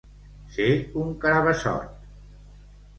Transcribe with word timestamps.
Ser 0.55 0.65
un 1.03 1.13
carabassot. 1.27 1.95